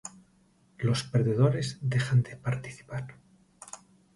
Los 0.79 1.03
perdedores 1.03 1.77
dejan 1.83 2.23
de 2.23 2.35
participar. 2.35 3.19